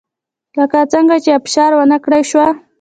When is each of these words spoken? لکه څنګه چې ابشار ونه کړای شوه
لکه 0.57 0.79
څنګه 0.93 1.15
چې 1.23 1.29
ابشار 1.37 1.71
ونه 1.75 1.97
کړای 2.03 2.23
شوه 2.29 2.47